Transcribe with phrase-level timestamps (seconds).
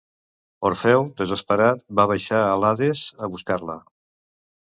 [0.69, 3.79] Orfeu, desesperat, va baixar a l'Hades a buscar-la.